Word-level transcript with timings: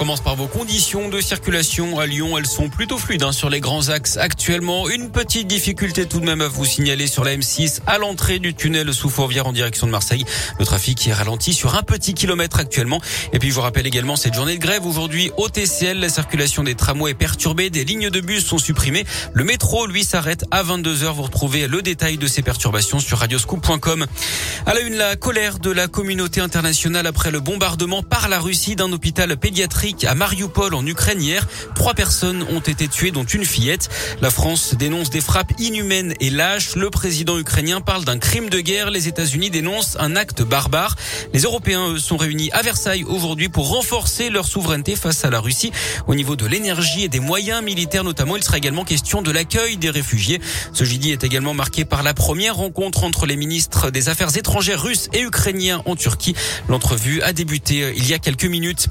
Commence 0.00 0.22
par 0.22 0.34
vos 0.34 0.46
conditions 0.46 1.10
de 1.10 1.20
circulation 1.20 1.98
à 1.98 2.06
Lyon. 2.06 2.38
Elles 2.38 2.46
sont 2.46 2.70
plutôt 2.70 2.96
fluides 2.96 3.22
hein, 3.22 3.32
sur 3.32 3.50
les 3.50 3.60
grands 3.60 3.90
axes 3.90 4.16
actuellement. 4.16 4.88
Une 4.88 5.10
petite 5.10 5.46
difficulté 5.46 6.06
tout 6.06 6.20
de 6.20 6.24
même 6.24 6.40
à 6.40 6.48
vous 6.48 6.64
signaler 6.64 7.06
sur 7.06 7.22
la 7.22 7.36
M6 7.36 7.80
à 7.86 7.98
l'entrée 7.98 8.38
du 8.38 8.54
tunnel 8.54 8.94
sous 8.94 9.10
Fourvière 9.10 9.46
en 9.46 9.52
direction 9.52 9.86
de 9.86 9.92
Marseille. 9.92 10.24
Le 10.58 10.64
trafic 10.64 11.06
est 11.06 11.12
ralenti 11.12 11.52
sur 11.52 11.76
un 11.76 11.82
petit 11.82 12.14
kilomètre 12.14 12.60
actuellement. 12.60 13.02
Et 13.34 13.38
puis 13.38 13.50
je 13.50 13.54
vous 13.54 13.60
rappelle 13.60 13.86
également 13.86 14.16
cette 14.16 14.32
journée 14.32 14.56
de 14.56 14.62
grève 14.62 14.86
aujourd'hui 14.86 15.32
au 15.36 15.50
TCL. 15.50 16.00
La 16.00 16.08
circulation 16.08 16.62
des 16.62 16.76
tramways 16.76 17.10
est 17.10 17.14
perturbée. 17.14 17.68
Des 17.68 17.84
lignes 17.84 18.08
de 18.08 18.20
bus 18.22 18.46
sont 18.46 18.56
supprimées. 18.56 19.04
Le 19.34 19.44
métro, 19.44 19.86
lui, 19.86 20.02
s'arrête 20.02 20.46
à 20.50 20.62
22h. 20.62 21.12
Vous 21.12 21.24
retrouvez 21.24 21.68
le 21.68 21.82
détail 21.82 22.16
de 22.16 22.26
ces 22.26 22.40
perturbations 22.40 23.00
sur 23.00 23.18
radioscoop.com. 23.18 24.06
À 24.64 24.72
la 24.72 24.80
une, 24.80 24.94
la 24.94 25.16
colère 25.16 25.58
de 25.58 25.70
la 25.70 25.88
communauté 25.88 26.40
internationale 26.40 27.06
après 27.06 27.30
le 27.30 27.40
bombardement 27.40 28.02
par 28.02 28.30
la 28.30 28.40
Russie 28.40 28.76
d'un 28.76 28.90
hôpital 28.92 29.36
pédiatrique 29.36 29.89
à 30.06 30.14
Mariupol 30.14 30.74
en 30.74 30.86
Ukraine 30.86 31.20
hier. 31.20 31.46
Trois 31.74 31.94
personnes 31.94 32.44
ont 32.50 32.60
été 32.60 32.88
tuées, 32.88 33.10
dont 33.10 33.24
une 33.24 33.44
fillette. 33.44 33.88
La 34.20 34.30
France 34.30 34.74
dénonce 34.74 35.10
des 35.10 35.20
frappes 35.20 35.52
inhumaines 35.58 36.14
et 36.20 36.30
lâches. 36.30 36.76
Le 36.76 36.90
président 36.90 37.38
ukrainien 37.38 37.80
parle 37.80 38.04
d'un 38.04 38.18
crime 38.18 38.48
de 38.50 38.60
guerre. 38.60 38.90
Les 38.90 39.08
États-Unis 39.08 39.50
dénoncent 39.50 39.96
un 39.98 40.16
acte 40.16 40.42
barbare. 40.42 40.96
Les 41.32 41.40
Européens, 41.40 41.88
eux, 41.88 41.98
sont 41.98 42.16
réunis 42.16 42.50
à 42.52 42.62
Versailles 42.62 43.04
aujourd'hui 43.04 43.48
pour 43.48 43.68
renforcer 43.68 44.30
leur 44.30 44.46
souveraineté 44.46 44.96
face 44.96 45.24
à 45.24 45.30
la 45.30 45.40
Russie. 45.40 45.72
Au 46.06 46.14
niveau 46.14 46.36
de 46.36 46.46
l'énergie 46.46 47.04
et 47.04 47.08
des 47.08 47.20
moyens 47.20 47.62
militaires 47.62 48.04
notamment, 48.04 48.36
il 48.36 48.42
sera 48.42 48.58
également 48.58 48.84
question 48.84 49.22
de 49.22 49.30
l'accueil 49.30 49.76
des 49.76 49.90
réfugiés. 49.90 50.40
Ce 50.72 50.84
jeudi 50.84 51.10
est 51.10 51.24
également 51.24 51.54
marqué 51.54 51.84
par 51.84 52.02
la 52.02 52.14
première 52.14 52.56
rencontre 52.56 53.04
entre 53.04 53.26
les 53.26 53.36
ministres 53.36 53.90
des 53.90 54.08
Affaires 54.08 54.36
étrangères 54.36 54.82
russes 54.82 55.08
et 55.12 55.22
ukrainiens 55.22 55.82
en 55.84 55.96
Turquie. 55.96 56.34
L'entrevue 56.68 57.22
a 57.22 57.32
débuté 57.32 57.82
euh, 57.82 57.92
il 57.96 58.08
y 58.08 58.14
a 58.14 58.18
quelques 58.18 58.44
minutes. 58.44 58.88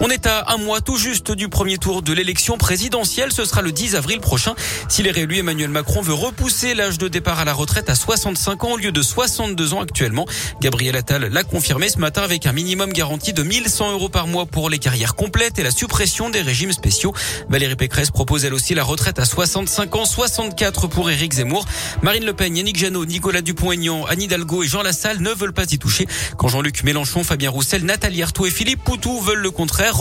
On 0.00 0.08
est 0.10 0.26
à 0.26 0.27
un 0.28 0.58
mois 0.58 0.80
tout 0.80 0.96
juste 0.96 1.32
du 1.32 1.48
premier 1.48 1.78
tour 1.78 2.02
de 2.02 2.12
l'élection 2.12 2.58
présidentielle. 2.58 3.32
Ce 3.32 3.44
sera 3.44 3.62
le 3.62 3.72
10 3.72 3.96
avril 3.96 4.20
prochain. 4.20 4.54
S'il 4.88 5.06
est 5.06 5.10
réélu, 5.10 5.38
Emmanuel 5.38 5.70
Macron 5.70 6.02
veut 6.02 6.12
repousser 6.12 6.74
l'âge 6.74 6.98
de 6.98 7.08
départ 7.08 7.38
à 7.38 7.44
la 7.44 7.54
retraite 7.54 7.88
à 7.88 7.94
65 7.94 8.64
ans 8.64 8.72
au 8.72 8.76
lieu 8.76 8.92
de 8.92 9.02
62 9.02 9.74
ans 9.74 9.80
actuellement. 9.80 10.26
Gabriel 10.60 10.96
Attal 10.96 11.28
l'a 11.32 11.44
confirmé 11.44 11.88
ce 11.88 11.98
matin 11.98 12.22
avec 12.22 12.46
un 12.46 12.52
minimum 12.52 12.92
garanti 12.92 13.32
de 13.32 13.42
1100 13.42 13.92
euros 13.92 14.08
par 14.08 14.26
mois 14.26 14.44
pour 14.44 14.68
les 14.68 14.78
carrières 14.78 15.14
complètes 15.14 15.58
et 15.58 15.62
la 15.62 15.70
suppression 15.70 16.28
des 16.30 16.42
régimes 16.42 16.72
spéciaux. 16.72 17.14
Valérie 17.48 17.76
Pécresse 17.76 18.10
propose 18.10 18.44
elle 18.44 18.54
aussi 18.54 18.74
la 18.74 18.84
retraite 18.84 19.18
à 19.18 19.24
65 19.24 19.96
ans, 19.96 20.04
64 20.04 20.88
pour 20.88 21.10
Éric 21.10 21.34
Zemmour. 21.34 21.64
Marine 22.02 22.24
Le 22.24 22.34
Pen, 22.34 22.56
Yannick 22.56 22.76
Jadot, 22.76 23.06
Nicolas 23.06 23.40
Dupont-Aignan, 23.40 24.04
Anne 24.04 24.22
Hidalgo 24.22 24.62
et 24.62 24.66
Jean 24.66 24.82
Lassalle 24.82 25.20
ne 25.20 25.30
veulent 25.30 25.54
pas 25.54 25.70
y 25.70 25.78
toucher. 25.78 26.06
Quand 26.36 26.48
Jean-Luc 26.48 26.84
Mélenchon, 26.84 27.24
Fabien 27.24 27.50
Roussel, 27.50 27.84
Nathalie 27.84 28.22
Arthaud 28.22 28.46
et 28.46 28.50
Philippe 28.50 28.84
Poutou 28.84 29.20
veulent 29.20 29.38
le 29.38 29.50
contraire, 29.50 29.96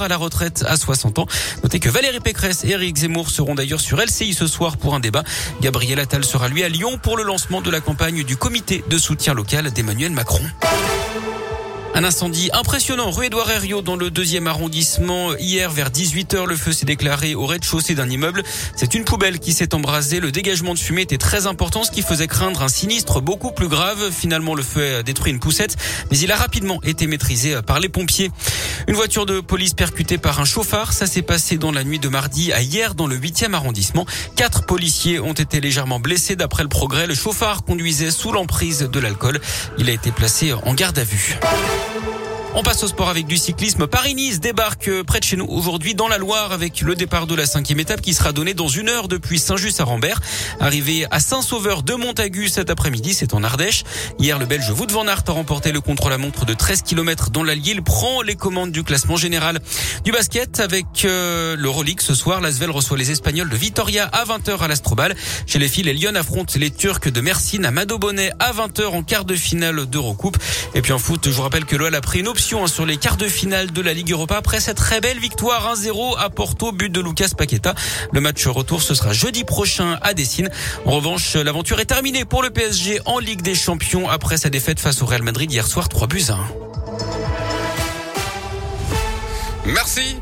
à 0.00 0.08
la 0.08 0.16
retraite 0.16 0.64
à 0.66 0.76
60 0.76 1.18
ans. 1.18 1.26
Notez 1.62 1.80
que 1.80 1.88
Valérie 1.88 2.20
Pécresse 2.20 2.64
et 2.64 2.70
Éric 2.70 2.96
Zemmour 2.96 3.30
seront 3.30 3.54
d'ailleurs 3.54 3.80
sur 3.80 3.98
LCI 4.00 4.34
ce 4.34 4.46
soir 4.46 4.76
pour 4.76 4.94
un 4.94 5.00
débat. 5.00 5.24
Gabriel 5.60 5.98
Attal 5.98 6.24
sera 6.24 6.48
lui 6.48 6.62
à 6.62 6.68
Lyon 6.68 6.98
pour 7.02 7.16
le 7.16 7.22
lancement 7.22 7.62
de 7.62 7.70
la 7.70 7.80
campagne 7.80 8.22
du 8.22 8.36
comité 8.36 8.84
de 8.88 8.98
soutien 8.98 9.34
local 9.34 9.70
d'Emmanuel 9.70 10.12
Macron. 10.12 10.42
Un 11.94 12.04
incendie 12.04 12.48
impressionnant 12.54 13.10
rue 13.10 13.26
Édouard 13.26 13.50
Herriot 13.50 13.82
dans 13.82 13.96
le 13.96 14.10
deuxième 14.10 14.46
arrondissement. 14.46 15.36
Hier 15.36 15.70
vers 15.70 15.90
18h, 15.90 16.46
le 16.46 16.56
feu 16.56 16.72
s'est 16.72 16.86
déclaré 16.86 17.34
au 17.34 17.44
rez-de-chaussée 17.44 17.94
d'un 17.94 18.08
immeuble. 18.08 18.42
C'est 18.76 18.94
une 18.94 19.04
poubelle 19.04 19.38
qui 19.38 19.52
s'est 19.52 19.74
embrasée. 19.74 20.18
Le 20.18 20.32
dégagement 20.32 20.72
de 20.72 20.78
fumée 20.78 21.02
était 21.02 21.18
très 21.18 21.46
important, 21.46 21.84
ce 21.84 21.90
qui 21.90 22.00
faisait 22.00 22.28
craindre 22.28 22.62
un 22.62 22.68
sinistre 22.68 23.20
beaucoup 23.20 23.52
plus 23.52 23.68
grave. 23.68 24.10
Finalement, 24.10 24.54
le 24.54 24.62
feu 24.62 24.96
a 24.96 25.02
détruit 25.02 25.32
une 25.32 25.38
poussette, 25.38 25.76
mais 26.10 26.18
il 26.18 26.32
a 26.32 26.36
rapidement 26.36 26.80
été 26.82 27.06
maîtrisé 27.06 27.60
par 27.60 27.78
les 27.78 27.90
pompiers. 27.90 28.30
Une 28.88 28.94
voiture 28.94 29.26
de 29.26 29.40
police 29.40 29.74
percutée 29.74 30.16
par 30.16 30.40
un 30.40 30.46
chauffard. 30.46 30.94
Ça 30.94 31.06
s'est 31.06 31.22
passé 31.22 31.58
dans 31.58 31.72
la 31.72 31.84
nuit 31.84 31.98
de 31.98 32.08
mardi 32.08 32.52
à 32.54 32.62
hier 32.62 32.94
dans 32.94 33.06
le 33.06 33.18
8e 33.18 33.52
arrondissement. 33.52 34.06
Quatre 34.34 34.64
policiers 34.64 35.20
ont 35.20 35.34
été 35.34 35.60
légèrement 35.60 36.00
blessés 36.00 36.36
d'après 36.36 36.62
le 36.62 36.70
progrès. 36.70 37.06
Le 37.06 37.14
chauffard 37.14 37.64
conduisait 37.64 38.10
sous 38.10 38.32
l'emprise 38.32 38.88
de 38.90 39.00
l'alcool. 39.00 39.40
Il 39.76 39.90
a 39.90 39.92
été 39.92 40.10
placé 40.10 40.54
en 40.54 40.72
garde 40.72 40.98
à 40.98 41.04
vue. 41.04 41.38
On 42.54 42.62
passe 42.62 42.82
au 42.82 42.86
sport 42.86 43.08
avec 43.08 43.26
du 43.26 43.38
cyclisme. 43.38 43.86
Paris-Nice 43.86 44.38
débarque 44.38 44.90
près 45.04 45.20
de 45.20 45.24
chez 45.24 45.36
nous 45.36 45.46
aujourd'hui 45.46 45.94
dans 45.94 46.06
la 46.06 46.18
Loire 46.18 46.52
avec 46.52 46.82
le 46.82 46.94
départ 46.94 47.26
de 47.26 47.34
la 47.34 47.46
cinquième 47.46 47.80
étape 47.80 48.02
qui 48.02 48.12
sera 48.12 48.32
donnée 48.32 48.52
dans 48.52 48.68
une 48.68 48.90
heure 48.90 49.08
depuis 49.08 49.38
Saint-Just 49.38 49.80
à 49.80 49.84
Rambert. 49.84 50.20
Arrivé 50.60 51.06
à 51.10 51.18
Saint-Sauveur 51.18 51.82
de 51.82 51.94
Montagu 51.94 52.48
cet 52.48 52.68
après-midi, 52.68 53.14
c'est 53.14 53.32
en 53.32 53.42
Ardèche. 53.42 53.84
Hier, 54.18 54.38
le 54.38 54.44
Belge 54.44 54.68
Wout 54.68 54.86
van 54.90 55.06
Aert 55.06 55.22
a 55.28 55.32
remporté 55.32 55.72
le 55.72 55.80
contre-la-montre 55.80 56.44
de 56.44 56.52
13 56.52 56.82
km 56.82 57.30
dans 57.30 57.42
l'Allier. 57.42 57.72
Il 57.72 57.82
prend 57.82 58.20
les 58.20 58.36
commandes 58.36 58.70
du 58.70 58.84
classement 58.84 59.16
général. 59.16 59.58
Du 60.04 60.12
basket 60.12 60.60
avec 60.60 61.06
euh, 61.06 61.56
le 61.56 61.68
Rolex 61.70 62.04
ce 62.04 62.14
soir. 62.14 62.42
L'Asvel 62.42 62.70
reçoit 62.70 62.98
les 62.98 63.10
Espagnols 63.10 63.48
de 63.48 63.56
Vitoria 63.56 64.04
à 64.12 64.26
20h 64.26 64.58
à 64.58 64.68
l'Astrobal. 64.68 65.16
Chez 65.46 65.58
les 65.58 65.68
filles, 65.68 65.84
les 65.84 65.94
Lyon 65.94 66.14
affrontent 66.16 66.52
les 66.58 66.70
Turcs 66.70 67.10
de 67.10 67.20
Mersin 67.22 67.64
à 67.64 67.70
Madobonnet 67.70 68.30
à 68.38 68.52
20h 68.52 68.88
en 68.88 69.02
quart 69.02 69.24
de 69.24 69.36
finale 69.36 69.86
d'Eurocoupe. 69.86 70.36
Et 70.74 70.82
puis 70.82 70.92
en 70.92 70.98
foot, 70.98 71.22
je 71.24 71.30
vous 71.30 71.42
rappelle 71.42 71.64
que 71.64 71.76
l'OL 71.76 71.94
a 71.94 72.00
pris 72.02 72.20
une 72.20 72.28
option 72.28 72.41
Hein, 72.50 72.66
sur 72.66 72.84
les 72.84 72.96
quarts 72.96 73.16
de 73.16 73.28
finale 73.28 73.70
de 73.70 73.80
la 73.80 73.94
Ligue 73.94 74.10
Europa 74.10 74.36
après 74.36 74.58
cette 74.58 74.76
très 74.76 75.00
belle 75.00 75.20
victoire 75.20 75.76
1-0 75.76 76.18
à 76.18 76.28
Porto, 76.28 76.72
but 76.72 76.90
de 76.90 77.00
Lucas 77.00 77.28
Paqueta. 77.36 77.74
Le 78.12 78.20
match 78.20 78.44
retour, 78.46 78.82
ce 78.82 78.94
sera 78.94 79.12
jeudi 79.12 79.44
prochain 79.44 79.96
à 80.02 80.12
Dessine. 80.12 80.50
En 80.84 80.90
revanche, 80.90 81.36
l'aventure 81.36 81.78
est 81.78 81.86
terminée 81.86 82.24
pour 82.24 82.42
le 82.42 82.50
PSG 82.50 83.00
en 83.04 83.20
Ligue 83.20 83.42
des 83.42 83.54
Champions 83.54 84.08
après 84.08 84.38
sa 84.38 84.50
défaite 84.50 84.80
face 84.80 85.02
au 85.02 85.06
Real 85.06 85.22
Madrid 85.22 85.52
hier 85.52 85.66
soir 85.66 85.88
3 85.88 86.08
buts 86.08 86.24
à 86.30 86.32
1. 86.32 86.38
Merci. 89.66 90.16